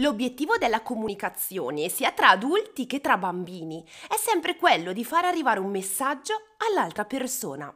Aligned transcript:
L'obiettivo 0.00 0.56
della 0.56 0.80
comunicazione, 0.80 1.90
sia 1.90 2.10
tra 2.12 2.30
adulti 2.30 2.86
che 2.86 3.02
tra 3.02 3.18
bambini, 3.18 3.84
è 4.08 4.16
sempre 4.16 4.56
quello 4.56 4.94
di 4.94 5.04
far 5.04 5.26
arrivare 5.26 5.60
un 5.60 5.70
messaggio 5.70 6.40
all'altra 6.56 7.04
persona. 7.04 7.74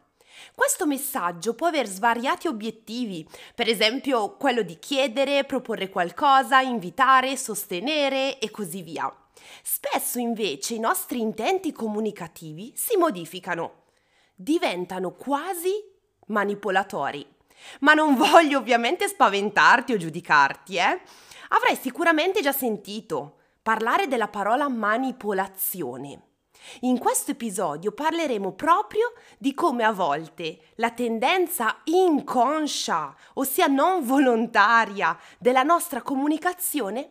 Questo 0.54 0.86
messaggio 0.86 1.54
può 1.54 1.66
avere 1.66 1.86
svariati 1.86 2.48
obiettivi, 2.48 3.28
per 3.54 3.68
esempio 3.68 4.36
quello 4.36 4.62
di 4.62 4.78
chiedere, 4.78 5.44
proporre 5.44 5.90
qualcosa, 5.90 6.60
invitare, 6.60 7.36
sostenere 7.36 8.38
e 8.38 8.50
così 8.50 8.80
via. 8.80 9.14
Spesso 9.62 10.18
invece 10.18 10.74
i 10.74 10.80
nostri 10.80 11.20
intenti 11.20 11.72
comunicativi 11.72 12.72
si 12.74 12.96
modificano, 12.96 13.82
diventano 14.34 15.12
quasi 15.12 15.72
manipolatori. 16.28 17.26
Ma 17.80 17.92
non 17.92 18.16
voglio 18.16 18.58
ovviamente 18.58 19.08
spaventarti 19.08 19.92
o 19.92 19.98
giudicarti, 19.98 20.76
eh? 20.76 21.00
Avrai 21.54 21.76
sicuramente 21.76 22.40
già 22.42 22.50
sentito 22.50 23.36
parlare 23.62 24.08
della 24.08 24.26
parola 24.26 24.68
manipolazione. 24.68 26.22
In 26.80 26.98
questo 26.98 27.30
episodio 27.30 27.92
parleremo 27.92 28.52
proprio 28.54 29.12
di 29.38 29.54
come 29.54 29.84
a 29.84 29.92
volte 29.92 30.58
la 30.76 30.90
tendenza 30.90 31.80
inconscia, 31.84 33.14
ossia 33.34 33.66
non 33.66 34.04
volontaria, 34.04 35.16
della 35.38 35.62
nostra 35.62 36.02
comunicazione 36.02 37.10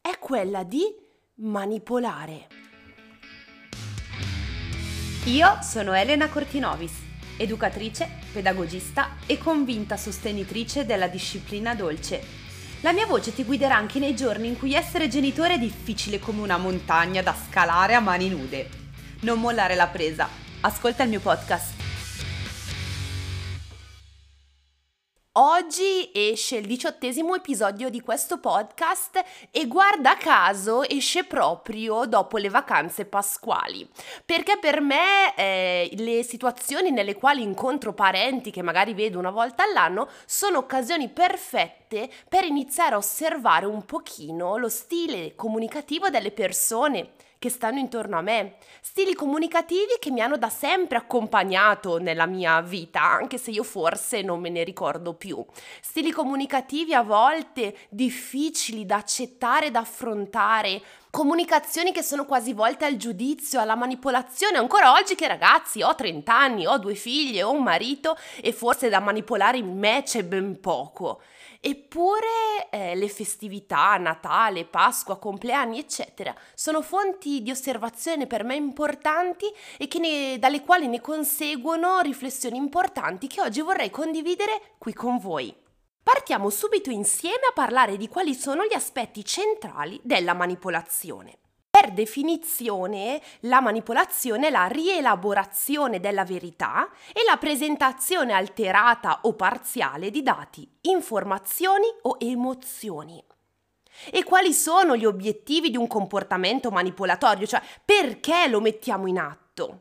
è 0.00 0.18
quella 0.18 0.62
di 0.62 0.82
manipolare. 1.36 2.46
Io 5.26 5.58
sono 5.60 5.92
Elena 5.92 6.30
Cortinovis, 6.30 6.92
educatrice, 7.36 8.08
pedagogista 8.32 9.16
e 9.26 9.36
convinta 9.36 9.98
sostenitrice 9.98 10.86
della 10.86 11.08
disciplina 11.08 11.74
dolce. 11.74 12.43
La 12.84 12.92
mia 12.92 13.06
voce 13.06 13.32
ti 13.32 13.44
guiderà 13.44 13.76
anche 13.76 13.98
nei 13.98 14.14
giorni 14.14 14.46
in 14.46 14.58
cui 14.58 14.74
essere 14.74 15.08
genitore 15.08 15.54
è 15.54 15.58
difficile 15.58 16.18
come 16.18 16.42
una 16.42 16.58
montagna 16.58 17.22
da 17.22 17.34
scalare 17.34 17.94
a 17.94 18.00
mani 18.00 18.28
nude. 18.28 18.68
Non 19.20 19.40
mollare 19.40 19.74
la 19.74 19.86
presa. 19.86 20.28
Ascolta 20.60 21.02
il 21.02 21.08
mio 21.08 21.20
podcast. 21.20 21.83
Oggi 25.36 26.12
esce 26.12 26.58
il 26.58 26.66
diciottesimo 26.66 27.34
episodio 27.34 27.88
di 27.88 28.00
questo 28.00 28.38
podcast 28.38 29.20
e 29.50 29.66
guarda 29.66 30.16
caso 30.16 30.84
esce 30.84 31.24
proprio 31.24 32.06
dopo 32.06 32.36
le 32.36 32.48
vacanze 32.48 33.04
pasquali. 33.04 33.84
Perché 34.24 34.58
per 34.60 34.80
me 34.80 35.34
eh, 35.34 35.90
le 35.96 36.22
situazioni 36.22 36.92
nelle 36.92 37.16
quali 37.16 37.42
incontro 37.42 37.92
parenti 37.94 38.52
che 38.52 38.62
magari 38.62 38.94
vedo 38.94 39.18
una 39.18 39.32
volta 39.32 39.64
all'anno 39.64 40.08
sono 40.24 40.58
occasioni 40.58 41.08
perfette 41.08 42.08
per 42.28 42.44
iniziare 42.44 42.94
a 42.94 42.98
osservare 42.98 43.66
un 43.66 43.84
pochino 43.84 44.56
lo 44.56 44.68
stile 44.68 45.34
comunicativo 45.34 46.10
delle 46.10 46.30
persone 46.30 47.10
che 47.38 47.50
stanno 47.50 47.78
intorno 47.78 48.18
a 48.18 48.22
me, 48.22 48.56
stili 48.80 49.14
comunicativi 49.14 49.96
che 49.98 50.10
mi 50.10 50.20
hanno 50.20 50.36
da 50.36 50.48
sempre 50.48 50.98
accompagnato 50.98 51.98
nella 51.98 52.26
mia 52.26 52.60
vita, 52.60 53.02
anche 53.02 53.38
se 53.38 53.50
io 53.50 53.62
forse 53.62 54.22
non 54.22 54.40
me 54.40 54.48
ne 54.48 54.64
ricordo 54.64 55.14
più. 55.14 55.44
Stili 55.80 56.10
comunicativi 56.10 56.94
a 56.94 57.02
volte 57.02 57.76
difficili 57.88 58.86
da 58.86 58.96
accettare, 58.96 59.70
da 59.70 59.80
affrontare, 59.80 60.80
comunicazioni 61.14 61.92
che 61.92 62.02
sono 62.02 62.24
quasi 62.24 62.52
volte 62.52 62.84
al 62.84 62.96
giudizio, 62.96 63.60
alla 63.60 63.76
manipolazione. 63.76 64.58
Ancora 64.58 64.92
oggi 64.94 65.14
che 65.14 65.28
ragazzi, 65.28 65.80
ho 65.80 65.94
30 65.94 66.36
anni, 66.36 66.66
ho 66.66 66.76
due 66.78 66.96
figlie, 66.96 67.44
ho 67.44 67.52
un 67.52 67.62
marito 67.62 68.16
e 68.40 68.52
forse 68.52 68.88
da 68.88 68.98
manipolare 68.98 69.58
in 69.58 69.78
me 69.78 70.02
c'è 70.04 70.24
ben 70.24 70.58
poco. 70.60 71.20
Eppure 71.66 72.68
eh, 72.68 72.94
le 72.94 73.08
festività, 73.08 73.96
Natale, 73.96 74.66
Pasqua, 74.66 75.18
compleanni, 75.18 75.78
eccetera, 75.78 76.34
sono 76.52 76.82
fonti 76.82 77.40
di 77.40 77.50
osservazione 77.50 78.26
per 78.26 78.44
me 78.44 78.54
importanti 78.54 79.46
e 79.78 79.88
ne, 79.98 80.38
dalle 80.38 80.60
quali 80.60 80.88
ne 80.88 81.00
conseguono 81.00 82.00
riflessioni 82.00 82.58
importanti 82.58 83.28
che 83.28 83.40
oggi 83.40 83.62
vorrei 83.62 83.88
condividere 83.88 84.74
qui 84.76 84.92
con 84.92 85.16
voi. 85.16 85.56
Partiamo 86.02 86.50
subito 86.50 86.90
insieme 86.90 87.46
a 87.48 87.54
parlare 87.54 87.96
di 87.96 88.08
quali 88.08 88.34
sono 88.34 88.66
gli 88.66 88.74
aspetti 88.74 89.24
centrali 89.24 89.98
della 90.02 90.34
manipolazione. 90.34 91.38
Per 91.76 91.90
definizione, 91.90 93.20
la 93.40 93.60
manipolazione 93.60 94.46
è 94.46 94.50
la 94.50 94.66
rielaborazione 94.66 95.98
della 95.98 96.24
verità 96.24 96.88
e 97.12 97.24
la 97.26 97.36
presentazione 97.36 98.32
alterata 98.32 99.18
o 99.22 99.34
parziale 99.34 100.10
di 100.10 100.22
dati, 100.22 100.70
informazioni 100.82 101.86
o 102.02 102.16
emozioni. 102.20 103.20
E 104.08 104.22
quali 104.22 104.52
sono 104.52 104.96
gli 104.96 105.04
obiettivi 105.04 105.70
di 105.70 105.76
un 105.76 105.88
comportamento 105.88 106.70
manipolatorio? 106.70 107.44
Cioè, 107.44 107.60
perché 107.84 108.46
lo 108.46 108.60
mettiamo 108.60 109.08
in 109.08 109.18
atto? 109.18 109.80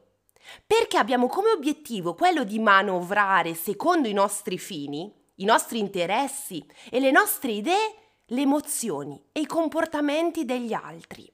Perché 0.66 0.98
abbiamo 0.98 1.28
come 1.28 1.52
obiettivo 1.52 2.16
quello 2.16 2.44
di 2.44 2.58
manovrare 2.58 3.54
secondo 3.54 4.08
i 4.08 4.14
nostri 4.14 4.58
fini, 4.58 5.14
i 5.36 5.46
nostri 5.46 5.78
interessi 5.78 6.66
e 6.90 7.00
le 7.00 7.12
nostre 7.12 7.52
idee, 7.52 7.96
le 8.26 8.42
emozioni 8.42 9.26
e 9.32 9.42
i 9.42 9.46
comportamenti 9.46 10.44
degli 10.44 10.74
altri. 10.74 11.33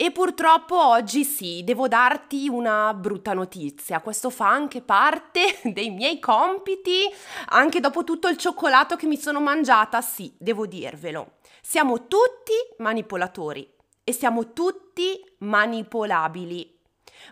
E 0.00 0.12
purtroppo 0.12 0.80
oggi 0.80 1.24
sì, 1.24 1.64
devo 1.64 1.88
darti 1.88 2.48
una 2.48 2.94
brutta 2.94 3.34
notizia. 3.34 4.00
Questo 4.00 4.30
fa 4.30 4.48
anche 4.48 4.80
parte 4.80 5.58
dei 5.74 5.90
miei 5.90 6.20
compiti, 6.20 7.00
anche 7.46 7.80
dopo 7.80 8.04
tutto 8.04 8.28
il 8.28 8.36
cioccolato 8.36 8.94
che 8.94 9.06
mi 9.06 9.16
sono 9.16 9.40
mangiata, 9.40 10.00
sì, 10.00 10.32
devo 10.38 10.66
dirvelo. 10.66 11.38
Siamo 11.60 12.06
tutti 12.06 12.52
manipolatori 12.76 13.68
e 14.04 14.12
siamo 14.12 14.52
tutti 14.52 15.20
manipolabili. 15.38 16.78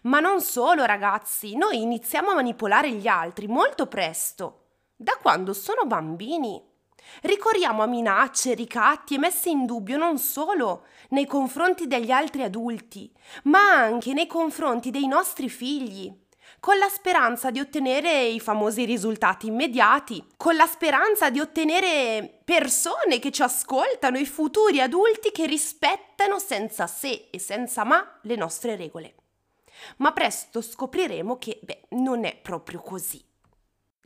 Ma 0.02 0.18
non 0.18 0.40
solo, 0.40 0.84
ragazzi, 0.84 1.54
noi 1.54 1.80
iniziamo 1.80 2.30
a 2.30 2.34
manipolare 2.34 2.90
gli 2.90 3.06
altri 3.06 3.46
molto 3.46 3.86
presto, 3.86 4.62
da 4.96 5.16
quando 5.22 5.52
sono 5.52 5.86
bambini. 5.86 6.65
Ricorriamo 7.22 7.82
a 7.82 7.86
minacce, 7.86 8.54
ricatti 8.54 9.14
e 9.14 9.18
messe 9.18 9.48
in 9.48 9.66
dubbio 9.66 9.96
non 9.96 10.18
solo 10.18 10.86
nei 11.10 11.26
confronti 11.26 11.86
degli 11.86 12.10
altri 12.10 12.42
adulti, 12.42 13.10
ma 13.44 13.72
anche 13.72 14.12
nei 14.12 14.26
confronti 14.26 14.90
dei 14.90 15.06
nostri 15.06 15.48
figli, 15.48 16.12
con 16.60 16.78
la 16.78 16.88
speranza 16.88 17.50
di 17.50 17.60
ottenere 17.60 18.24
i 18.24 18.40
famosi 18.40 18.84
risultati 18.84 19.46
immediati, 19.46 20.24
con 20.36 20.56
la 20.56 20.66
speranza 20.66 21.30
di 21.30 21.40
ottenere 21.40 22.40
persone 22.44 23.18
che 23.18 23.30
ci 23.30 23.42
ascoltano, 23.42 24.18
i 24.18 24.26
futuri 24.26 24.80
adulti 24.80 25.30
che 25.32 25.46
rispettano 25.46 26.38
senza 26.38 26.86
se 26.86 27.28
e 27.30 27.38
senza 27.38 27.84
ma 27.84 28.18
le 28.22 28.36
nostre 28.36 28.76
regole. 28.76 29.14
Ma 29.98 30.12
presto 30.12 30.62
scopriremo 30.62 31.36
che, 31.36 31.60
beh, 31.62 31.88
non 31.90 32.24
è 32.24 32.36
proprio 32.36 32.80
così. 32.80 33.25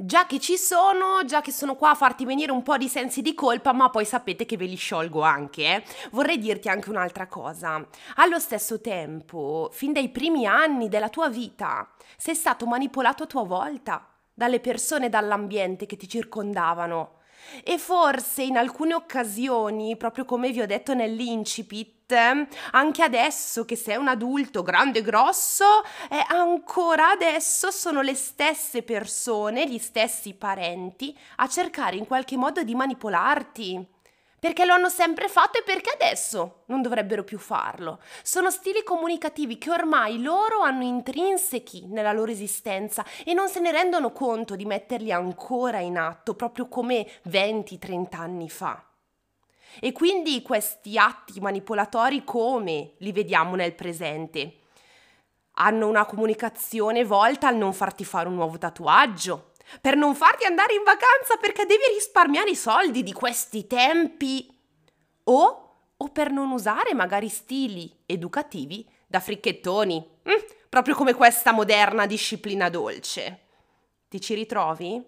Già 0.03 0.25
che 0.25 0.41
ci 0.41 0.57
sono, 0.57 1.27
già 1.27 1.43
che 1.43 1.53
sono 1.53 1.77
qua 1.77 1.91
a 1.91 1.95
farti 1.95 2.25
venire 2.25 2.51
un 2.53 2.63
po' 2.63 2.79
di 2.79 2.89
sensi 2.89 3.21
di 3.21 3.35
colpa, 3.35 3.75
ma 3.75 3.91
poi 3.91 4.07
sapete 4.07 4.47
che 4.47 4.57
ve 4.57 4.65
li 4.65 4.75
sciolgo 4.75 5.21
anche, 5.21 5.63
eh? 5.63 5.85
Vorrei 6.13 6.39
dirti 6.39 6.71
anche 6.71 6.89
un'altra 6.89 7.27
cosa. 7.27 7.87
Allo 8.15 8.39
stesso 8.39 8.81
tempo, 8.81 9.69
fin 9.71 9.93
dai 9.93 10.09
primi 10.09 10.47
anni 10.47 10.89
della 10.89 11.11
tua 11.11 11.29
vita, 11.29 11.87
sei 12.17 12.35
stato 12.35 12.65
manipolato 12.65 13.25
a 13.25 13.27
tua 13.27 13.45
volta 13.45 14.09
dalle 14.33 14.61
persone 14.61 15.07
e 15.07 15.11
dall'ambiente 15.11 15.85
che 15.85 15.99
ti 15.99 16.09
circondavano. 16.09 17.19
E 17.63 17.77
forse 17.77 18.43
in 18.43 18.57
alcune 18.57 18.95
occasioni, 18.95 19.99
proprio 19.99 20.25
come 20.25 20.51
vi 20.51 20.63
ho 20.63 20.67
detto 20.67 20.95
nell'incipit, 20.95 22.00
anche 22.17 23.03
adesso 23.03 23.65
che 23.65 23.77
sei 23.77 23.97
un 23.97 24.09
adulto 24.09 24.63
grande 24.63 25.01
e 25.01 25.03
grosso, 25.03 25.65
eh, 26.11 26.25
ancora 26.29 27.11
adesso 27.11 27.71
sono 27.71 28.01
le 28.01 28.15
stesse 28.15 28.83
persone, 28.83 29.69
gli 29.69 29.79
stessi 29.79 30.35
parenti 30.35 31.17
a 31.37 31.49
cercare 31.49 31.97
in 31.97 32.07
qualche 32.07 32.37
modo 32.37 32.63
di 32.63 32.75
manipolarti. 32.75 33.99
Perché 34.41 34.65
lo 34.65 34.73
hanno 34.73 34.89
sempre 34.89 35.29
fatto 35.29 35.59
e 35.59 35.63
perché 35.63 35.91
adesso 35.91 36.63
non 36.67 36.81
dovrebbero 36.81 37.25
più 37.25 37.39
farlo. 37.39 38.01
Sono 38.23 38.51
stili 38.51 38.83
comunicativi 38.83 39.59
che 39.59 39.71
ormai 39.71 40.23
loro 40.23 40.61
hanno 40.61 40.85
intrinsechi 40.85 41.87
nella 41.89 42.13
loro 42.13 42.31
esistenza 42.31 43.05
e 43.23 43.35
non 43.35 43.51
se 43.51 43.61
ne 43.61 43.71
rendono 43.71 44.13
conto 44.13 44.57
di 44.57 44.65
metterli 44.65 45.13
ancora 45.13 45.81
in 45.81 45.99
atto, 45.99 46.35
proprio 46.35 46.69
come 46.69 47.07
20-30 47.29 48.17
anni 48.17 48.49
fa. 48.49 48.90
E 49.79 49.93
quindi 49.93 50.43
questi 50.43 50.99
atti 50.99 51.39
manipolatori 51.41 52.25
come 52.25 52.95
li 52.99 53.13
vediamo 53.13 53.55
nel 53.55 53.75
presente? 53.75 54.57
Hanno 55.55 55.87
una 55.87 56.07
comunicazione 56.07 57.05
volta 57.05 57.47
al 57.47 57.57
non 57.57 57.73
farti 57.73 58.05
fare 58.05 58.29
un 58.29 58.35
nuovo 58.35 58.59
tatuaggio, 58.59 59.53
per 59.81 59.95
non 59.95 60.15
farti 60.15 60.45
andare 60.45 60.75
in 60.75 60.83
vacanza 60.83 61.37
perché 61.41 61.65
devi 61.67 61.83
risparmiare 61.95 62.51
i 62.51 62.57
soldi 62.57 63.03
di 63.03 63.13
questi 63.13 63.67
tempi 63.67 64.49
o, 65.25 65.75
o 65.97 66.09
per 66.09 66.31
non 66.31 66.51
usare 66.51 66.95
magari 66.95 67.29
stili 67.29 67.95
educativi 68.07 68.89
da 69.07 69.21
fricchettoni, 69.21 70.09
mm, 70.29 70.35
proprio 70.69 70.95
come 70.95 71.15
questa 71.15 71.53
moderna 71.53 72.07
disciplina 72.07 72.69
dolce. 72.69 73.47
Ti 74.09 74.21
ci 74.21 74.35
ritrovi? 74.35 75.01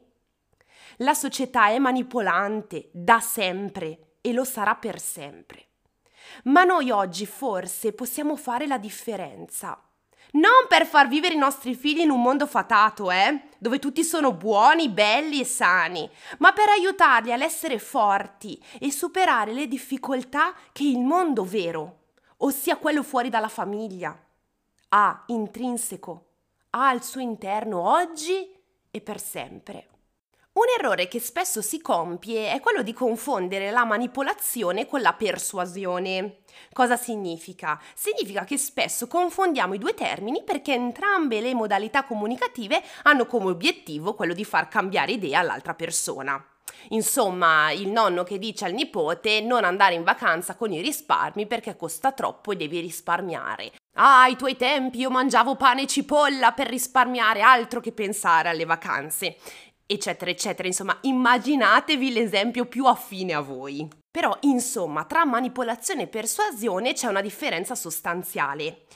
La 0.98 1.14
società 1.14 1.68
è 1.68 1.78
manipolante 1.78 2.88
da 2.92 3.18
sempre 3.18 4.11
e 4.22 4.32
lo 4.32 4.44
sarà 4.44 4.74
per 4.76 4.98
sempre. 4.98 5.66
Ma 6.44 6.64
noi 6.64 6.90
oggi 6.90 7.26
forse 7.26 7.92
possiamo 7.92 8.36
fare 8.36 8.66
la 8.66 8.78
differenza. 8.78 9.78
Non 10.34 10.66
per 10.66 10.86
far 10.86 11.08
vivere 11.08 11.34
i 11.34 11.38
nostri 11.38 11.74
figli 11.74 12.00
in 12.00 12.10
un 12.10 12.22
mondo 12.22 12.46
fatato, 12.46 13.10
eh? 13.10 13.48
Dove 13.58 13.78
tutti 13.78 14.02
sono 14.02 14.32
buoni, 14.32 14.88
belli 14.88 15.40
e 15.40 15.44
sani, 15.44 16.08
ma 16.38 16.52
per 16.52 16.70
aiutarli 16.70 17.32
ad 17.32 17.42
essere 17.42 17.78
forti 17.78 18.58
e 18.78 18.90
superare 18.90 19.52
le 19.52 19.68
difficoltà 19.68 20.54
che 20.72 20.84
il 20.84 21.00
mondo 21.00 21.44
vero, 21.44 21.98
ossia 22.38 22.76
quello 22.76 23.02
fuori 23.02 23.28
dalla 23.28 23.48
famiglia, 23.48 24.18
ha 24.88 25.22
intrinseco, 25.26 26.26
ha 26.70 26.88
al 26.88 27.02
suo 27.02 27.20
interno 27.20 27.86
oggi 27.86 28.56
e 28.90 29.00
per 29.02 29.20
sempre. 29.20 29.88
Un 30.54 30.64
errore 30.78 31.08
che 31.08 31.18
spesso 31.18 31.62
si 31.62 31.80
compie 31.80 32.52
è 32.52 32.60
quello 32.60 32.82
di 32.82 32.92
confondere 32.92 33.70
la 33.70 33.86
manipolazione 33.86 34.86
con 34.86 35.00
la 35.00 35.14
persuasione. 35.14 36.40
Cosa 36.74 36.98
significa? 36.98 37.80
Significa 37.94 38.44
che 38.44 38.58
spesso 38.58 39.06
confondiamo 39.06 39.72
i 39.72 39.78
due 39.78 39.94
termini 39.94 40.42
perché 40.44 40.74
entrambe 40.74 41.40
le 41.40 41.54
modalità 41.54 42.04
comunicative 42.04 42.82
hanno 43.04 43.24
come 43.24 43.46
obiettivo 43.46 44.14
quello 44.14 44.34
di 44.34 44.44
far 44.44 44.68
cambiare 44.68 45.12
idea 45.12 45.38
all'altra 45.38 45.72
persona. 45.72 46.44
Insomma, 46.88 47.70
il 47.70 47.88
nonno 47.88 48.22
che 48.22 48.38
dice 48.38 48.66
al 48.66 48.74
nipote 48.74 49.40
non 49.40 49.64
andare 49.64 49.94
in 49.94 50.02
vacanza 50.02 50.56
con 50.56 50.70
i 50.70 50.82
risparmi 50.82 51.46
perché 51.46 51.76
costa 51.76 52.12
troppo 52.12 52.52
e 52.52 52.56
devi 52.56 52.78
risparmiare. 52.80 53.72
Ah, 53.94 54.22
ai 54.22 54.36
tuoi 54.36 54.56
tempi 54.56 54.98
io 54.98 55.10
mangiavo 55.10 55.54
pane 55.54 55.82
e 55.82 55.86
cipolla 55.86 56.52
per 56.52 56.66
risparmiare 56.66 57.40
altro 57.40 57.80
che 57.80 57.92
pensare 57.92 58.48
alle 58.48 58.64
vacanze 58.64 59.36
eccetera, 59.92 60.30
eccetera. 60.30 60.66
Insomma, 60.68 60.98
immaginatevi 61.02 62.12
l'esempio 62.12 62.66
più 62.66 62.86
affine 62.86 63.34
a 63.34 63.40
voi. 63.40 63.88
Però, 64.10 64.36
insomma, 64.40 65.04
tra 65.04 65.24
manipolazione 65.24 66.02
e 66.02 66.08
persuasione 66.08 66.92
c'è 66.92 67.08
una 67.08 67.20
differenza 67.20 67.74
sostanziale. 67.74 68.86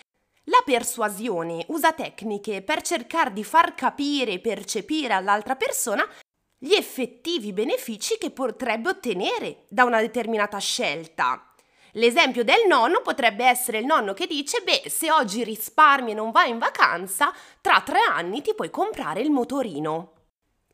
La 0.44 0.62
persuasione 0.64 1.64
usa 1.69 1.93
tecniche 1.93 2.62
per 2.62 2.82
cercare 2.82 3.32
di 3.32 3.43
far 3.43 3.75
capire 3.75 4.32
e 4.32 4.38
percepire 4.40 5.12
all'altra 5.12 5.56
persona 5.56 6.06
gli 6.58 6.72
effettivi 6.72 7.52
benefici 7.52 8.16
che 8.16 8.31
potrebbe 8.31 8.90
ottenere 8.90 9.64
da 9.69 9.84
una 9.84 10.00
determinata 10.00 10.58
scelta. 10.58 11.52
L'esempio 11.93 12.44
del 12.44 12.66
nonno 12.69 13.00
potrebbe 13.00 13.44
essere 13.46 13.78
il 13.78 13.87
nonno 13.87 14.12
che 14.12 14.26
dice: 14.26 14.60
Beh, 14.62 14.88
se 14.88 15.10
oggi 15.10 15.43
risparmi 15.43 16.12
e 16.12 16.14
non 16.14 16.31
vai 16.31 16.50
in 16.50 16.58
vacanza, 16.58 17.32
tra 17.60 17.81
tre 17.81 18.00
anni 18.00 18.43
ti 18.43 18.54
puoi 18.54 18.70
comprare 18.70 19.20
il 19.20 19.31
motorino. 19.31 20.15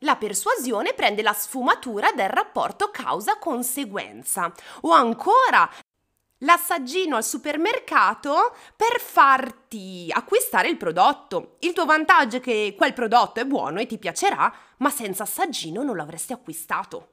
La 0.03 0.17
persuasione 0.17 0.93
prende 0.93 1.21
la 1.21 1.31
sfumatura 1.31 2.11
del 2.11 2.27
rapporto 2.27 2.89
causa-conseguenza 2.91 4.51
o 4.81 4.91
ancora 4.91 5.69
l'assaggino 6.39 7.15
al 7.15 7.23
supermercato 7.23 8.53
per 8.75 8.99
farti 8.99 10.11
acquistare 10.11 10.67
il 10.67 10.75
prodotto. 10.75 11.55
Il 11.59 11.71
tuo 11.71 11.85
vantaggio 11.85 12.37
è 12.37 12.41
che 12.41 12.73
quel 12.77 12.91
prodotto 12.91 13.39
è 13.39 13.45
buono 13.45 13.79
e 13.79 13.85
ti 13.85 13.97
piacerà, 13.97 14.53
ma 14.79 14.89
senza 14.89 15.23
assaggino 15.23 15.83
non 15.83 15.95
l'avresti 15.95 16.33
acquistato. 16.33 17.12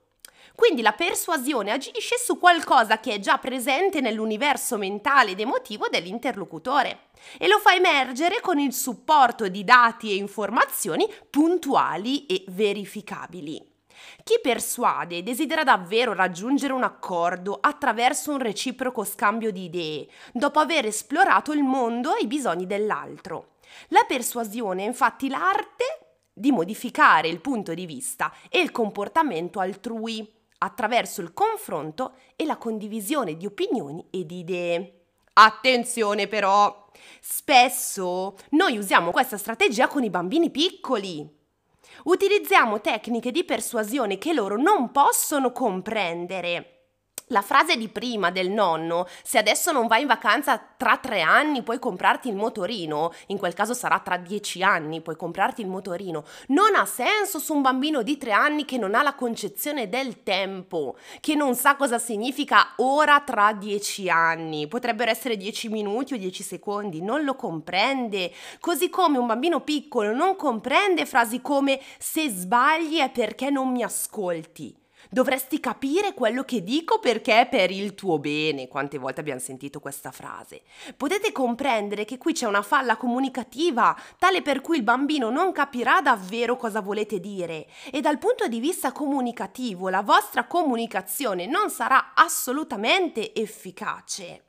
Quindi 0.55 0.83
la 0.83 0.93
persuasione 0.93 1.71
agisce 1.71 2.17
su 2.19 2.39
qualcosa 2.39 3.01
che 3.01 3.15
è 3.15 3.19
già 3.19 3.39
presente 3.39 4.01
nell'universo 4.01 4.77
mentale 4.77 5.33
ed 5.33 5.41
emotivo 5.41 5.89
dell'interlocutore 5.89 7.09
e 7.39 7.49
lo 7.49 7.59
fa 7.59 7.75
emergere 7.75 8.41
con 8.41 8.59
il 8.59 8.73
supporto 8.73 9.49
di 9.49 9.65
dati 9.65 10.11
e 10.11 10.17
informazioni 10.17 11.09
puntuali 11.31 12.27
e 12.27 12.45
verificabili. 12.49 13.69
Chi 14.23 14.39
persuade 14.41 15.23
desidera 15.23 15.63
davvero 15.63 16.15
raggiungere 16.15 16.73
un 16.73 16.83
accordo 16.83 17.59
attraverso 17.61 18.33
un 18.33 18.39
reciproco 18.39 19.05
scambio 19.05 19.51
di 19.51 19.65
idee, 19.65 20.09
dopo 20.33 20.59
aver 20.59 20.87
esplorato 20.87 21.53
il 21.53 21.63
mondo 21.63 22.15
e 22.15 22.23
i 22.23 22.27
bisogni 22.27 22.67
dell'altro. 22.67 23.57
La 23.89 24.05
persuasione 24.07 24.85
è 24.85 24.87
infatti 24.87 25.29
l'arte 25.29 26.17
di 26.33 26.51
modificare 26.51 27.29
il 27.29 27.41
punto 27.41 27.75
di 27.75 27.87
vista 27.87 28.33
e 28.49 28.61
il 28.61 28.71
comportamento 28.71 29.61
altrui 29.61 30.40
attraverso 30.63 31.21
il 31.21 31.33
confronto 31.33 32.15
e 32.37 32.45
la 32.45 32.57
condivisione 32.57 33.37
di 33.37 33.47
opinioni 33.47 34.07
e 34.11 34.25
di 34.25 34.39
idee. 34.39 35.01
Attenzione 35.35 36.27
però, 36.27 36.87
spesso 37.21 38.37
noi 38.51 38.77
usiamo 38.79 39.11
questa 39.11 39.37
strategia 39.37 39.89
con 39.89 40.03
i 40.03 40.11
bambini 40.11 40.51
piccoli. 40.51 41.39
Utilizziamo 42.05 42.81
tecniche 42.81 43.31
di 43.31 43.45
persuasione 43.45 44.19
che 44.19 44.33
loro 44.33 44.57
non 44.57 44.91
possono 44.91 45.53
comprendere 45.53 46.80
la 47.31 47.43
frase 47.43 47.77
di 47.77 47.89
prima 47.89 48.31
del 48.31 48.51
nonno, 48.51 49.07
se 49.23 49.39
adesso 49.39 49.73
non 49.73 49.87
vai 49.87 50.03
in 50.03 50.07
vacanza 50.07 50.61
tra 50.77 50.97
tre 50.97 51.21
anni 51.21 51.63
puoi 51.63 51.79
comprarti 51.79 52.29
il 52.29 52.35
motorino, 52.37 53.13
in 53.27 53.39
quel 53.39 53.55
caso 53.55 53.75
sarà 53.75 53.99
tra 54.01 54.17
dieci 54.17 54.63
anni 54.63 55.01
puoi 55.01 55.17
comprarti 55.17 55.61
il 55.61 55.69
motorino, 55.69 56.25
non 56.49 56.75
ha 56.75 56.85
senso 56.85 57.39
su 57.39 57.55
un 57.55 57.63
bambino 57.63 58.03
di 58.03 58.19
tre 58.19 58.33
anni 58.33 58.65
che 58.65 58.79
non 58.79 58.95
ha 58.95 59.03
la 59.03 59.15
concezione 59.15 59.89
del 59.89 60.23
tempo, 60.23 60.97
che 61.21 61.35
non 61.35 61.55
sa 61.55 61.77
cosa 61.77 61.99
significa 61.99 62.73
ora 62.77 63.21
tra 63.21 63.53
dieci 63.53 64.09
anni, 64.09 64.67
potrebbero 64.67 65.11
essere 65.11 65.37
dieci 65.37 65.69
minuti 65.69 66.15
o 66.15 66.19
dieci 66.19 66.43
secondi, 66.43 67.03
non 67.03 67.25
lo 67.25 67.35
comprende, 67.37 68.33
così 68.59 68.91
come 68.91 69.19
un 69.19 69.27
bambino 69.27 69.61
piccolo 69.61 70.13
non 70.13 70.37
comprende 70.37 71.07
frasi 71.07 71.41
come 71.41 71.81
se 71.99 72.29
sbagli 72.29 72.99
è 72.99 73.11
perché 73.11 73.51
non 73.51 73.71
mi 73.71 73.83
ascolti. 73.83 74.80
Dovresti 75.09 75.59
capire 75.61 76.15
quello 76.15 76.45
che 76.45 76.63
dico 76.63 76.99
perché 76.99 77.41
è 77.41 77.49
per 77.49 77.71
il 77.71 77.95
tuo 77.95 78.19
bene. 78.19 78.69
Quante 78.69 78.99
volte 78.99 79.21
abbiamo 79.21 79.41
sentito 79.41 79.81
questa 79.81 80.11
frase? 80.11 80.63
Potete 80.97 81.33
comprendere 81.33 82.05
che 82.05 82.19
qui 82.19 82.33
c'è 82.33 82.47
una 82.47 82.63
falla 82.63 82.97
comunicativa, 82.97 83.97
tale 84.19 84.43
per 84.43 84.61
cui 84.61 84.77
il 84.77 84.83
bambino 84.83 85.31
non 85.31 85.53
capirà 85.53 86.01
davvero 86.01 86.57
cosa 86.57 86.81
volete 86.81 87.19
dire 87.19 87.67
e 87.91 88.01
dal 88.01 88.19
punto 88.19 88.47
di 88.47 88.61
vista 88.61 88.93
comunicativo 88.93 89.89
la 89.89 90.03
vostra 90.03 90.45
comunicazione 90.45 91.47
non 91.47 91.71
sarà 91.71 92.13
assolutamente 92.15 93.35
efficace. 93.35 94.45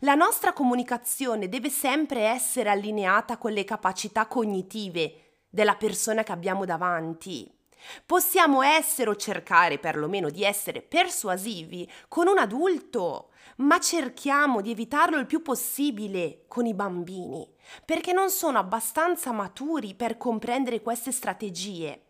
La 0.00 0.14
nostra 0.14 0.52
comunicazione 0.52 1.48
deve 1.48 1.68
sempre 1.70 2.22
essere 2.22 2.70
allineata 2.70 3.36
con 3.36 3.52
le 3.52 3.64
capacità 3.64 4.26
cognitive 4.26 5.44
della 5.48 5.76
persona 5.76 6.22
che 6.22 6.32
abbiamo 6.32 6.64
davanti. 6.64 7.55
Possiamo 8.04 8.62
essere 8.62 9.10
o 9.10 9.16
cercare 9.16 9.78
perlomeno 9.78 10.30
di 10.30 10.42
essere 10.42 10.82
persuasivi 10.82 11.90
con 12.08 12.26
un 12.28 12.38
adulto, 12.38 13.30
ma 13.58 13.78
cerchiamo 13.78 14.60
di 14.60 14.70
evitarlo 14.70 15.18
il 15.18 15.26
più 15.26 15.42
possibile 15.42 16.44
con 16.48 16.66
i 16.66 16.74
bambini, 16.74 17.48
perché 17.84 18.12
non 18.12 18.30
sono 18.30 18.58
abbastanza 18.58 19.32
maturi 19.32 19.94
per 19.94 20.16
comprendere 20.16 20.82
queste 20.82 21.12
strategie. 21.12 22.02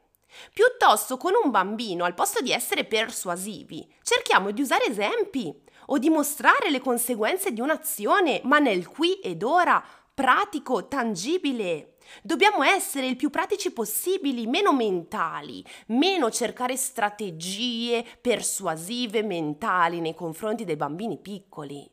Piuttosto 0.53 1.17
con 1.17 1.33
un 1.43 1.51
bambino, 1.51 2.05
al 2.05 2.15
posto 2.15 2.43
di 2.43 2.51
essere 2.51 2.85
persuasivi, 2.85 3.91
cerchiamo 4.03 4.51
di 4.51 4.61
usare 4.61 4.87
esempi 4.87 5.55
o 5.87 5.99
di 5.99 6.11
mostrare 6.11 6.71
le 6.71 6.81
conseguenze 6.81 7.53
di 7.53 7.61
un'azione, 7.61 8.41
ma 8.45 8.59
nel 8.59 8.87
qui 8.89 9.15
ed 9.15 9.43
ora, 9.43 9.83
pratico, 10.13 10.89
tangibile. 10.89 11.96
Dobbiamo 12.23 12.63
essere 12.63 13.07
il 13.07 13.17
più 13.17 13.31
pratici 13.31 13.73
possibili, 13.73 14.47
meno 14.47 14.73
mentali, 14.73 15.65
meno 15.89 16.31
cercare 16.31 16.77
strategie 16.77 18.05
persuasive 18.21 19.23
mentali 19.23 20.01
nei 20.01 20.15
confronti 20.15 20.65
dei 20.65 20.77
bambini 20.77 21.19
piccoli. 21.19 21.91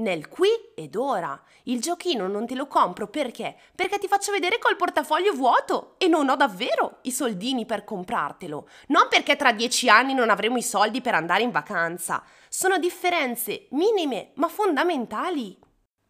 Nel 0.00 0.28
qui 0.28 0.48
ed 0.74 0.96
ora. 0.96 1.38
Il 1.64 1.80
giochino 1.80 2.26
non 2.26 2.46
te 2.46 2.54
lo 2.54 2.66
compro 2.66 3.08
perché? 3.08 3.56
Perché 3.74 3.98
ti 3.98 4.08
faccio 4.08 4.32
vedere 4.32 4.58
col 4.58 4.76
portafoglio 4.76 5.34
vuoto 5.34 5.96
e 5.98 6.08
non 6.08 6.30
ho 6.30 6.36
davvero 6.36 6.98
i 7.02 7.12
soldini 7.12 7.66
per 7.66 7.84
comprartelo. 7.84 8.68
Non 8.86 9.08
perché 9.10 9.36
tra 9.36 9.52
dieci 9.52 9.90
anni 9.90 10.14
non 10.14 10.30
avremo 10.30 10.56
i 10.56 10.62
soldi 10.62 11.02
per 11.02 11.14
andare 11.14 11.42
in 11.42 11.50
vacanza. 11.50 12.24
Sono 12.48 12.78
differenze 12.78 13.66
minime 13.72 14.30
ma 14.34 14.48
fondamentali. 14.48 15.58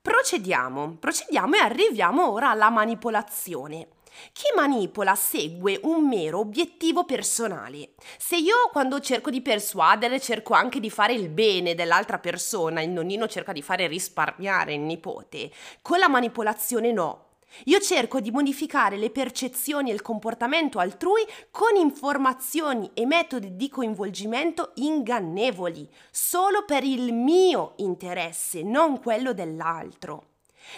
Procediamo, 0.02 0.96
procediamo 0.98 1.56
e 1.56 1.58
arriviamo 1.58 2.30
ora 2.30 2.48
alla 2.48 2.70
manipolazione. 2.70 3.88
Chi 4.32 4.46
manipola 4.56 5.14
segue 5.14 5.78
un 5.82 6.08
mero 6.08 6.38
obiettivo 6.38 7.04
personale. 7.04 7.90
Se 8.16 8.36
io 8.36 8.70
quando 8.72 8.98
cerco 9.00 9.28
di 9.28 9.42
persuadere 9.42 10.18
cerco 10.18 10.54
anche 10.54 10.80
di 10.80 10.88
fare 10.88 11.12
il 11.12 11.28
bene 11.28 11.74
dell'altra 11.74 12.18
persona, 12.18 12.80
il 12.80 12.88
nonnino 12.88 13.28
cerca 13.28 13.52
di 13.52 13.60
fare 13.60 13.88
risparmiare 13.88 14.72
il 14.72 14.80
nipote, 14.80 15.50
con 15.82 15.98
la 15.98 16.08
manipolazione 16.08 16.92
no, 16.92 17.29
io 17.64 17.80
cerco 17.80 18.20
di 18.20 18.30
modificare 18.30 18.96
le 18.96 19.10
percezioni 19.10 19.90
e 19.90 19.94
il 19.94 20.02
comportamento 20.02 20.78
altrui 20.78 21.24
con 21.50 21.76
informazioni 21.76 22.90
e 22.94 23.06
metodi 23.06 23.56
di 23.56 23.68
coinvolgimento 23.68 24.72
ingannevoli, 24.74 25.88
solo 26.10 26.64
per 26.64 26.84
il 26.84 27.12
mio 27.12 27.74
interesse, 27.76 28.62
non 28.62 29.00
quello 29.00 29.32
dell'altro. 29.32 30.24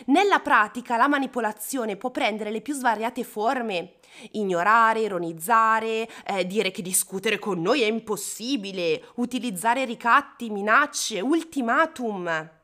Nella 0.07 0.41
pratica 0.41 0.97
la 0.97 1.09
manipolazione 1.09 1.97
può 1.97 2.11
prendere 2.11 2.51
le 2.51 2.61
più 2.61 2.75
svariate 2.75 3.25
forme. 3.25 3.95
Ignorare, 4.33 5.01
ironizzare, 5.01 6.09
eh, 6.27 6.47
dire 6.47 6.71
che 6.71 6.83
discutere 6.83 7.39
con 7.39 7.61
noi 7.61 7.83
è 7.83 7.87
impossibile, 7.87 9.03
utilizzare 9.17 9.85
ricatti, 9.85 10.51
minacce, 10.51 11.21
ultimatum. 11.21 12.61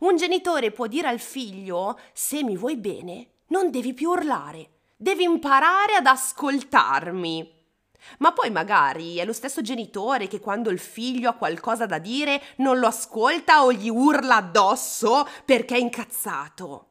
Un 0.00 0.16
genitore 0.16 0.70
può 0.70 0.86
dire 0.86 1.08
al 1.08 1.20
figlio, 1.20 1.98
se 2.12 2.42
mi 2.42 2.56
vuoi 2.56 2.76
bene, 2.76 3.28
non 3.48 3.70
devi 3.70 3.94
più 3.94 4.10
urlare, 4.10 4.70
devi 4.96 5.24
imparare 5.24 5.94
ad 5.94 6.06
ascoltarmi. 6.06 7.60
Ma 8.18 8.32
poi 8.32 8.50
magari 8.50 9.16
è 9.16 9.24
lo 9.24 9.32
stesso 9.32 9.60
genitore 9.60 10.26
che 10.26 10.40
quando 10.40 10.70
il 10.70 10.78
figlio 10.78 11.30
ha 11.30 11.34
qualcosa 11.34 11.86
da 11.86 11.98
dire 11.98 12.42
non 12.56 12.78
lo 12.78 12.86
ascolta 12.88 13.64
o 13.64 13.72
gli 13.72 13.88
urla 13.88 14.36
addosso 14.36 15.26
perché 15.44 15.76
è 15.76 15.78
incazzato. 15.78 16.88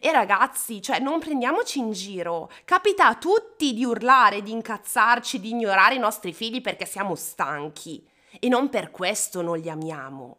E 0.00 0.10
ragazzi, 0.10 0.82
cioè 0.82 0.98
non 0.98 1.20
prendiamoci 1.20 1.78
in 1.78 1.92
giro. 1.92 2.50
Capita 2.64 3.06
a 3.06 3.14
tutti 3.14 3.74
di 3.74 3.84
urlare, 3.84 4.42
di 4.42 4.50
incazzarci, 4.50 5.38
di 5.38 5.50
ignorare 5.50 5.94
i 5.94 6.00
nostri 6.00 6.32
figli 6.32 6.60
perché 6.60 6.86
siamo 6.86 7.14
stanchi. 7.14 8.04
E 8.40 8.48
non 8.48 8.68
per 8.70 8.90
questo 8.90 9.42
non 9.42 9.58
li 9.58 9.70
amiamo. 9.70 10.38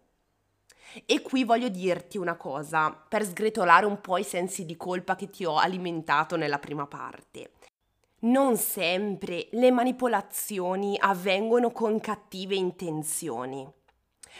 E 1.06 1.22
qui 1.22 1.44
voglio 1.44 1.68
dirti 1.70 2.18
una 2.18 2.36
cosa, 2.36 2.92
per 2.92 3.26
sgretolare 3.26 3.86
un 3.86 4.00
po' 4.00 4.18
i 4.18 4.24
sensi 4.24 4.66
di 4.66 4.78
colpa 4.78 5.16
che 5.16 5.30
ti 5.30 5.44
ho 5.44 5.58
alimentato 5.58 6.36
nella 6.38 6.60
prima 6.60 6.88
parte. 6.88 7.52
Non 8.20 8.56
sempre 8.58 9.48
le 9.52 9.72
manipolazioni 9.72 10.98
avvengono 11.00 11.72
con 11.72 12.00
cattive 12.00 12.56
intenzioni. 12.56 13.68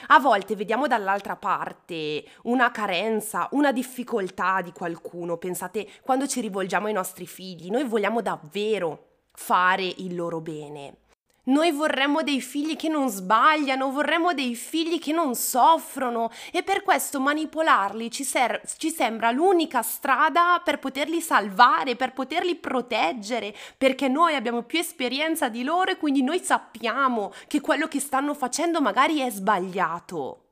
A 0.08 0.20
volte 0.20 0.56
vediamo 0.56 0.88
dall'altra 0.88 1.36
parte 1.36 2.24
una 2.44 2.72
carenza, 2.72 3.48
una 3.52 3.72
difficoltà 3.72 4.62
di 4.62 4.72
qualcuno. 4.72 5.38
Pensate, 5.38 5.88
quando 6.02 6.28
ci 6.28 6.42
rivolgiamo 6.42 6.88
ai 6.88 6.94
nostri 6.94 7.26
figli, 7.28 7.70
noi 7.70 7.86
vogliamo 7.86 8.22
davvero 8.22 9.08
fare 9.32 9.84
il 9.84 10.16
loro 10.16 10.42
bene. 10.42 10.98
Noi 11.46 11.72
vorremmo 11.72 12.24
dei 12.24 12.42
figli 12.42 12.76
che 12.76 12.90
non 12.90 13.08
sbagliano, 13.08 13.92
vorremmo 13.92 14.34
dei 14.34 14.56
figli 14.56 14.98
che 14.98 15.12
non 15.12 15.36
soffrono 15.36 16.32
e 16.52 16.64
per 16.64 16.82
questo 16.82 17.20
manipolarli 17.20 18.10
ci, 18.10 18.24
ser- 18.24 18.64
ci, 18.78 18.90
sembra 18.90 19.30
l'unica 19.30 19.84
strada 19.84 20.60
per 20.64 20.80
poterli 20.80 21.22
salvare, 21.22 21.96
per 21.96 22.14
poterli 22.14 22.56
proteggere, 22.56 23.54
perché 23.78 24.08
noi 24.08 24.34
abbiamo 24.34 24.64
più 24.64 24.80
esperienza 24.80 25.48
di 25.48 25.64
loro 25.64 25.92
e 25.92 25.98
quindi 25.98 26.24
noi 26.24 26.40
sappiamo 26.40 27.32
che 27.48 27.62
quello 27.62 27.88
che 27.88 28.00
stanno 28.00 28.34
facendo 28.34 28.82
magari 28.82 29.20
è 29.20 29.30
sbagliato. 29.30 30.45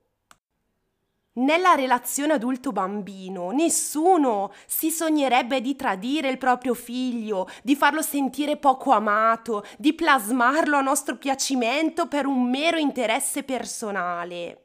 Nella 1.36 1.74
relazione 1.74 2.34
adulto-bambino 2.34 3.50
nessuno 3.50 4.52
si 4.68 4.92
sognerebbe 4.92 5.62
di 5.62 5.76
tradire 5.76 6.30
il 6.30 6.38
proprio 6.38 6.76
figlio, 6.76 7.50
di 7.64 7.76
farlo 7.76 8.04
sentire 8.04 8.56
poco 8.58 8.92
amato, 8.92 9.66
di 9.80 9.94
plasmarlo 9.94 10.78
a 10.78 10.82
nostro 10.82 11.16
piacimento 11.16 12.08
per 12.08 12.28
un 12.28 12.48
mero 12.48 12.78
interesse 12.78 13.42
personale. 13.42 14.60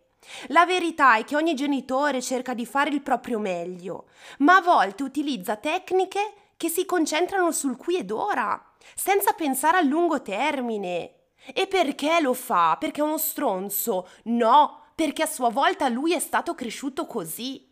La 0.49 0.67
verità 0.67 1.17
è 1.17 1.25
che 1.25 1.37
ogni 1.37 1.55
genitore 1.55 2.21
cerca 2.21 2.53
di 2.53 2.67
fare 2.67 2.91
il 2.91 3.01
proprio 3.01 3.39
meglio, 3.39 4.09
ma 4.41 4.57
a 4.57 4.61
volte 4.61 5.03
utilizza 5.05 5.57
tecniche 5.57 6.35
che 6.59 6.69
si 6.69 6.85
concentrano 6.85 7.51
sul 7.51 7.79
qui 7.79 7.97
ed 7.97 8.11
ora, 8.11 8.63
senza 8.95 9.33
pensare 9.33 9.79
a 9.79 9.83
lungo 9.83 10.21
termine. 10.21 11.15
E 11.55 11.67
perché 11.67 12.21
lo 12.21 12.35
fa? 12.35 12.77
Perché 12.79 13.01
è 13.01 13.05
uno 13.05 13.17
stronzo? 13.17 14.07
No, 14.25 14.78
perché 14.99 15.23
a 15.23 15.27
sua 15.27 15.49
volta 15.49 15.89
lui 15.89 16.13
è 16.13 16.19
stato 16.19 16.57
cresciuto 16.57 17.07
così. 17.07 17.65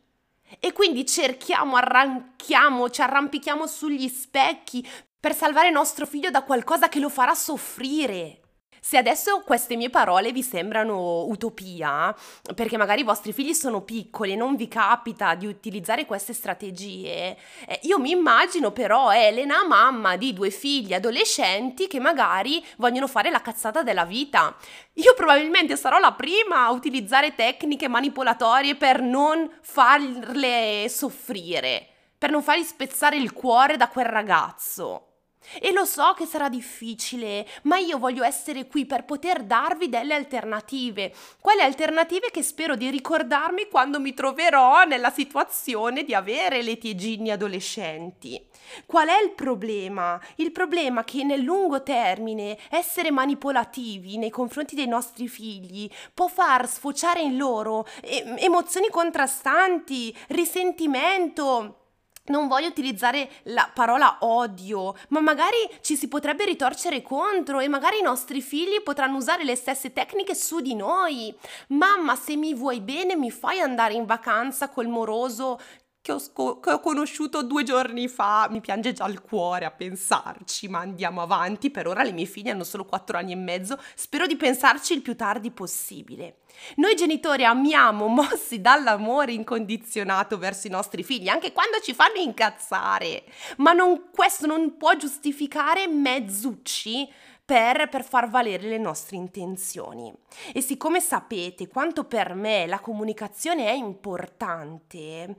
E 0.60 0.72
quindi 0.72 1.04
cerchiamo, 1.04 1.74
arranchiamo, 1.74 2.88
ci 2.88 3.02
arrampichiamo 3.02 3.66
sugli 3.66 4.06
specchi 4.06 4.88
per 5.18 5.34
salvare 5.34 5.70
nostro 5.70 6.06
figlio 6.06 6.30
da 6.30 6.44
qualcosa 6.44 6.88
che 6.88 7.00
lo 7.00 7.08
farà 7.08 7.34
soffrire. 7.34 8.42
Se 8.88 8.96
adesso 8.96 9.40
queste 9.40 9.74
mie 9.74 9.90
parole 9.90 10.30
vi 10.30 10.44
sembrano 10.44 11.24
utopia, 11.24 12.14
perché 12.54 12.76
magari 12.76 13.00
i 13.00 13.04
vostri 13.04 13.32
figli 13.32 13.52
sono 13.52 13.80
piccoli 13.80 14.30
e 14.30 14.36
non 14.36 14.54
vi 14.54 14.68
capita 14.68 15.34
di 15.34 15.44
utilizzare 15.48 16.06
queste 16.06 16.32
strategie, 16.32 17.36
eh, 17.66 17.80
io 17.82 17.98
mi 17.98 18.12
immagino 18.12 18.70
però 18.70 19.12
Elena, 19.12 19.66
mamma 19.66 20.14
di 20.14 20.32
due 20.32 20.50
figli 20.50 20.94
adolescenti 20.94 21.88
che 21.88 21.98
magari 21.98 22.64
vogliono 22.76 23.08
fare 23.08 23.28
la 23.28 23.42
cazzata 23.42 23.82
della 23.82 24.04
vita. 24.04 24.54
Io 24.92 25.14
probabilmente 25.14 25.76
sarò 25.76 25.98
la 25.98 26.12
prima 26.12 26.66
a 26.66 26.70
utilizzare 26.70 27.34
tecniche 27.34 27.88
manipolatorie 27.88 28.76
per 28.76 29.02
non 29.02 29.50
farle 29.62 30.88
soffrire, 30.88 31.88
per 32.16 32.30
non 32.30 32.40
fargli 32.40 32.62
spezzare 32.62 33.16
il 33.16 33.32
cuore 33.32 33.76
da 33.76 33.88
quel 33.88 34.06
ragazzo. 34.06 35.15
E 35.60 35.72
lo 35.72 35.84
so 35.84 36.14
che 36.14 36.26
sarà 36.26 36.48
difficile, 36.48 37.46
ma 37.62 37.78
io 37.78 37.98
voglio 37.98 38.24
essere 38.24 38.66
qui 38.66 38.86
per 38.86 39.04
poter 39.04 39.42
darvi 39.44 39.88
delle 39.88 40.14
alternative. 40.14 41.12
Quelle 41.40 41.62
alternative 41.62 42.30
che 42.30 42.42
spero 42.42 42.76
di 42.76 42.90
ricordarmi 42.90 43.68
quando 43.68 44.00
mi 44.00 44.14
troverò 44.14 44.84
nella 44.84 45.10
situazione 45.10 46.04
di 46.04 46.14
avere 46.14 46.62
le 46.62 46.78
tiegini 46.78 47.30
adolescenti. 47.30 48.44
Qual 48.84 49.08
è 49.08 49.22
il 49.22 49.30
problema? 49.30 50.20
Il 50.36 50.52
problema 50.52 51.02
è 51.02 51.04
che 51.04 51.22
nel 51.22 51.40
lungo 51.40 51.82
termine 51.82 52.58
essere 52.70 53.10
manipolativi 53.10 54.18
nei 54.18 54.30
confronti 54.30 54.74
dei 54.74 54.88
nostri 54.88 55.28
figli 55.28 55.88
può 56.12 56.26
far 56.26 56.68
sfociare 56.68 57.20
in 57.20 57.36
loro 57.36 57.86
emozioni 58.02 58.88
contrastanti, 58.90 60.16
risentimento 60.28 61.85
non 62.26 62.48
voglio 62.48 62.68
utilizzare 62.68 63.28
la 63.44 63.70
parola 63.72 64.18
odio, 64.20 64.94
ma 65.08 65.20
magari 65.20 65.56
ci 65.80 65.96
si 65.96 66.08
potrebbe 66.08 66.44
ritorcere 66.44 67.02
contro 67.02 67.60
e 67.60 67.68
magari 67.68 67.98
i 67.98 68.02
nostri 68.02 68.40
figli 68.40 68.82
potranno 68.82 69.16
usare 69.16 69.44
le 69.44 69.56
stesse 69.56 69.92
tecniche 69.92 70.34
su 70.34 70.60
di 70.60 70.74
noi. 70.74 71.34
Mamma, 71.68 72.16
se 72.16 72.36
mi 72.36 72.54
vuoi 72.54 72.80
bene, 72.80 73.16
mi 73.16 73.30
fai 73.30 73.60
andare 73.60 73.94
in 73.94 74.06
vacanza 74.06 74.68
col 74.68 74.88
moroso 74.88 75.58
che 76.06 76.12
ho, 76.12 76.18
sco- 76.20 76.60
che 76.60 76.70
ho, 76.70 76.78
conosciuto 76.78 77.42
due 77.42 77.64
giorni 77.64 78.06
fa. 78.06 78.46
Mi 78.48 78.60
piange 78.60 78.92
già 78.92 79.06
il 79.06 79.20
cuore 79.20 79.64
a 79.64 79.72
pensarci, 79.72 80.68
ma 80.68 80.78
andiamo 80.78 81.20
avanti. 81.20 81.68
Per 81.68 81.88
ora 81.88 82.04
le 82.04 82.12
mie 82.12 82.26
figlie 82.26 82.52
hanno 82.52 82.62
solo 82.62 82.84
quattro 82.84 83.18
anni 83.18 83.32
e 83.32 83.36
mezzo. 83.36 83.76
Spero 83.96 84.26
di 84.26 84.36
pensarci 84.36 84.92
il 84.92 85.02
più 85.02 85.16
tardi 85.16 85.50
possibile. 85.50 86.42
Noi 86.76 86.94
genitori 86.94 87.44
amiamo, 87.44 88.06
mossi 88.08 88.60
dall'amore 88.60 89.32
incondizionato 89.32 90.38
verso 90.38 90.66
i 90.66 90.70
nostri 90.70 91.02
figli, 91.02 91.28
anche 91.28 91.52
quando 91.52 91.80
ci 91.80 91.94
fanno 91.94 92.18
incazzare. 92.18 93.24
Ma 93.58 93.72
non, 93.72 94.10
questo 94.10 94.46
non 94.46 94.76
può 94.76 94.94
giustificare 94.96 95.86
mezzucci 95.86 97.08
per, 97.44 97.88
per, 97.88 98.04
far 98.04 98.28
valere 98.28 98.66
le 98.66 98.78
nostre 98.78 99.16
intenzioni. 99.16 100.12
E 100.52 100.60
siccome 100.60 101.00
sapete 101.00 101.68
quanto 101.68 102.04
per 102.04 102.34
me 102.34 102.66
la 102.66 102.80
comunicazione 102.80 103.68
è 103.68 103.72
importante, 103.72 105.36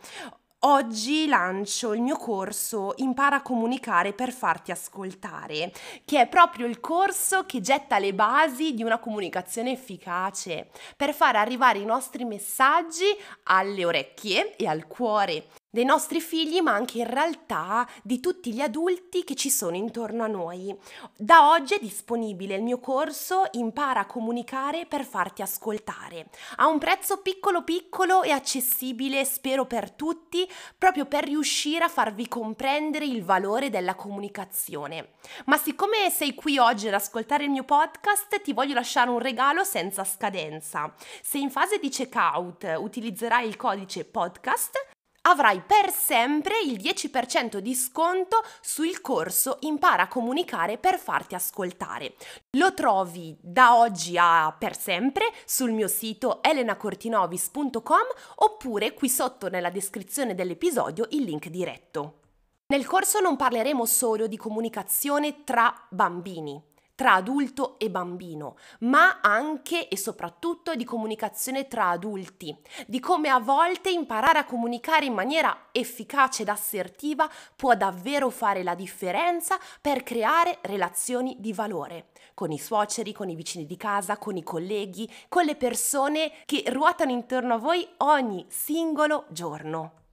Oggi 0.61 1.27
lancio 1.27 1.93
il 1.93 2.01
mio 2.01 2.17
corso 2.17 2.93
Impara 2.95 3.35
a 3.35 3.41
comunicare 3.43 4.13
per 4.13 4.33
farti 4.33 4.71
ascoltare, 4.71 5.71
che 6.03 6.19
è 6.19 6.27
proprio 6.27 6.65
il 6.65 6.79
corso 6.79 7.45
che 7.45 7.61
getta 7.61 7.99
le 7.99 8.15
basi 8.15 8.73
di 8.73 8.81
una 8.81 8.97
comunicazione 8.97 9.71
efficace, 9.71 10.69
per 11.07 11.15
far 11.15 11.37
arrivare 11.37 11.79
i 11.79 11.85
nostri 11.85 12.25
messaggi 12.25 13.05
alle 13.43 13.85
orecchie 13.85 14.57
e 14.57 14.67
al 14.67 14.87
cuore 14.87 15.45
dei 15.69 15.83
nostri 15.83 16.21
figli, 16.21 16.61
ma 16.61 16.73
anche 16.73 16.99
in 16.99 17.09
realtà 17.09 17.87
di 18.03 18.19
tutti 18.19 18.53
gli 18.53 18.61
adulti 18.61 19.23
che 19.23 19.35
ci 19.35 19.49
sono 19.49 19.75
intorno 19.75 20.23
a 20.23 20.27
noi. 20.27 20.75
Da 21.15 21.49
oggi 21.49 21.75
è 21.75 21.79
disponibile 21.79 22.55
il 22.55 22.63
mio 22.63 22.79
corso 22.79 23.43
Impara 23.51 24.01
a 24.01 24.05
comunicare 24.05 24.85
per 24.85 25.05
farti 25.05 25.41
ascoltare. 25.41 26.29
Ha 26.57 26.67
un 26.67 26.77
prezzo 26.79 27.21
piccolo 27.21 27.63
piccolo 27.63 28.23
e 28.23 28.31
accessibile, 28.31 29.25
spero 29.25 29.65
per 29.65 29.91
tutti, 29.91 30.49
proprio 30.77 31.05
per 31.05 31.25
riuscire 31.25 31.83
a 31.83 31.89
farvi 31.89 32.27
comprendere 32.27 33.05
il 33.05 33.23
valore 33.23 33.69
della 33.69 33.95
comunicazione. 33.95 35.13
Ma 35.45 35.57
siccome 35.57 36.09
sei 36.09 36.33
qui 36.33 36.57
oggi 36.57 36.87
ad 36.87 36.93
ascoltare 36.93 37.43
il 37.43 37.49
mio 37.49 37.63
podcast, 37.63 38.41
ti 38.41 38.53
voglio 38.53 38.73
lasciare 38.73 39.09
un 39.09 39.19
regalo 39.19 39.63
senza 39.63 40.03
scadenza. 40.03 40.93
Se 41.21 41.37
in 41.37 41.49
fase 41.49 41.77
di 41.77 41.89
checkout 41.89 42.75
utilizzerai 42.77 43.47
il 43.47 43.55
codice 43.55 44.05
podcast, 44.05 44.95
avrai 45.27 45.61
per 45.61 45.91
sempre 45.91 46.59
il 46.61 46.77
10% 46.77 47.57
di 47.57 47.75
sconto 47.75 48.43
sul 48.61 49.01
corso 49.01 49.57
Impara 49.61 50.03
a 50.03 50.07
comunicare 50.07 50.77
per 50.77 50.97
farti 50.97 51.35
ascoltare. 51.35 52.15
Lo 52.57 52.73
trovi 52.73 53.35
da 53.39 53.77
oggi 53.77 54.17
a 54.17 54.55
per 54.57 54.77
sempre 54.77 55.25
sul 55.45 55.71
mio 55.71 55.87
sito 55.87 56.41
elenacortinovis.com 56.41 58.05
oppure 58.35 58.93
qui 58.93 59.09
sotto 59.09 59.49
nella 59.49 59.69
descrizione 59.69 60.33
dell'episodio 60.33 61.07
il 61.11 61.23
link 61.23 61.47
diretto. 61.47 62.19
Nel 62.67 62.85
corso 62.85 63.19
non 63.19 63.35
parleremo 63.35 63.85
solo 63.85 64.27
di 64.27 64.37
comunicazione 64.37 65.43
tra 65.43 65.73
bambini, 65.89 66.61
tra 66.97 67.13
adulto 67.13 67.77
e 67.77 67.91
bambino, 67.91 68.57
ma 68.79 69.19
anche 69.21 69.87
e 69.87 69.95
soprattutto 69.95 70.73
di 70.73 70.83
comunicazione 70.83 71.67
tra 71.67 71.89
adulti, 71.89 72.57
di 72.87 72.99
come 72.99 73.29
a 73.29 73.39
volte 73.39 73.91
imparare 73.91 74.39
a 74.39 74.45
comunicare 74.45 75.05
in 75.05 75.13
maniera 75.13 75.67
efficace 75.71 76.41
ed 76.41 76.49
assertiva 76.49 77.29
può 77.55 77.75
davvero 77.75 78.31
fare 78.31 78.63
la 78.63 78.73
differenza 78.73 79.59
per 79.79 80.01
creare 80.01 80.57
relazioni 80.63 81.35
di 81.37 81.53
valore 81.53 82.07
con 82.33 82.51
i 82.51 82.57
suoceri, 82.57 83.13
con 83.13 83.29
i 83.29 83.35
vicini 83.35 83.67
di 83.67 83.77
casa, 83.77 84.17
con 84.17 84.35
i 84.35 84.43
colleghi, 84.43 85.07
con 85.29 85.45
le 85.45 85.55
persone 85.55 86.31
che 86.45 86.63
ruotano 86.67 87.11
intorno 87.11 87.53
a 87.53 87.57
voi 87.57 87.87
ogni 87.97 88.43
singolo 88.49 89.25
giorno. 89.29 90.06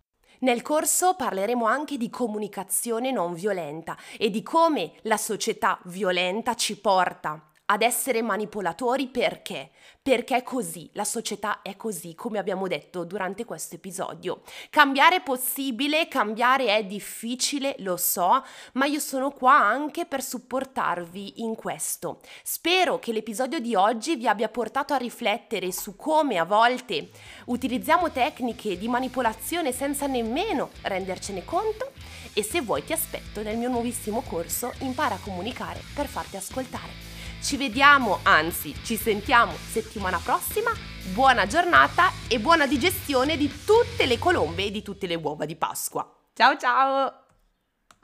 Nel 0.44 0.60
corso 0.60 1.14
parleremo 1.14 1.64
anche 1.64 1.96
di 1.96 2.10
comunicazione 2.10 3.10
non 3.10 3.32
violenta 3.32 3.96
e 4.18 4.28
di 4.28 4.42
come 4.42 4.92
la 5.04 5.16
società 5.16 5.80
violenta 5.84 6.54
ci 6.54 6.78
porta 6.78 7.48
ad 7.66 7.80
essere 7.80 8.20
manipolatori 8.20 9.08
perché? 9.08 9.70
Perché 10.02 10.36
è 10.36 10.42
così, 10.42 10.90
la 10.92 11.04
società 11.04 11.62
è 11.62 11.76
così, 11.76 12.14
come 12.14 12.38
abbiamo 12.38 12.66
detto 12.68 13.04
durante 13.04 13.46
questo 13.46 13.76
episodio. 13.76 14.42
Cambiare 14.68 15.16
è 15.16 15.22
possibile, 15.22 16.06
cambiare 16.08 16.76
è 16.76 16.84
difficile, 16.84 17.74
lo 17.78 17.96
so, 17.96 18.44
ma 18.72 18.84
io 18.84 19.00
sono 19.00 19.30
qua 19.30 19.58
anche 19.58 20.04
per 20.04 20.22
supportarvi 20.22 21.42
in 21.42 21.54
questo. 21.54 22.20
Spero 22.42 22.98
che 22.98 23.12
l'episodio 23.12 23.60
di 23.60 23.74
oggi 23.74 24.16
vi 24.16 24.28
abbia 24.28 24.50
portato 24.50 24.92
a 24.92 24.98
riflettere 24.98 25.72
su 25.72 25.96
come 25.96 26.36
a 26.36 26.44
volte 26.44 27.08
utilizziamo 27.46 28.10
tecniche 28.10 28.76
di 28.76 28.88
manipolazione 28.88 29.72
senza 29.72 30.06
nemmeno 30.06 30.68
rendercene 30.82 31.44
conto 31.44 31.92
e 32.34 32.42
se 32.42 32.60
vuoi 32.60 32.84
ti 32.84 32.92
aspetto 32.92 33.40
nel 33.42 33.56
mio 33.56 33.70
nuovissimo 33.70 34.20
corso 34.22 34.72
Impara 34.80 35.14
a 35.14 35.20
comunicare 35.22 35.80
per 35.94 36.06
farti 36.06 36.36
ascoltare. 36.36 37.13
Ci 37.44 37.58
vediamo, 37.58 38.20
anzi 38.22 38.74
ci 38.84 38.96
sentiamo 38.96 39.52
settimana 39.52 40.18
prossima. 40.18 40.70
Buona 41.12 41.46
giornata 41.46 42.10
e 42.26 42.40
buona 42.40 42.66
digestione 42.66 43.36
di 43.36 43.52
tutte 43.66 44.06
le 44.06 44.18
colombe 44.18 44.64
e 44.64 44.70
di 44.70 44.80
tutte 44.80 45.06
le 45.06 45.16
uova 45.16 45.44
di 45.44 45.54
Pasqua. 45.54 46.10
Ciao 46.32 46.56
ciao! 46.56 47.23